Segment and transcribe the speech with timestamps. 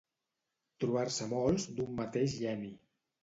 [0.83, 2.73] Trobar-se molts d'un mateix geni.